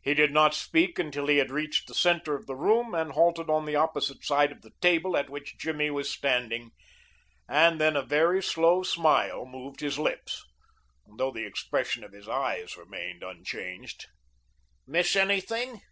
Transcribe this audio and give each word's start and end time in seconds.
He 0.00 0.14
did 0.14 0.32
not 0.32 0.54
speak 0.54 0.98
until 0.98 1.26
he 1.26 1.36
had 1.36 1.50
reached 1.50 1.86
the 1.86 1.92
center 1.94 2.34
of 2.34 2.46
the 2.46 2.54
room 2.56 2.94
and 2.94 3.12
halted 3.12 3.50
on 3.50 3.66
the 3.66 3.76
opposite 3.76 4.24
side 4.24 4.52
of 4.52 4.62
the 4.62 4.72
table 4.80 5.18
at 5.18 5.28
which 5.28 5.58
Jimmy 5.58 5.90
was 5.90 6.10
standing; 6.10 6.70
and 7.46 7.78
then 7.78 7.94
a 7.94 8.00
very 8.00 8.42
slow 8.42 8.82
smile 8.82 9.44
moved 9.44 9.80
his 9.80 9.98
lips, 9.98 10.46
though 11.06 11.30
the 11.30 11.44
expression 11.44 12.02
of 12.02 12.12
his 12.12 12.26
eyes 12.26 12.78
remained 12.78 13.22
unchanged. 13.22 14.06
"Miss 14.86 15.14
anything?" 15.14 15.82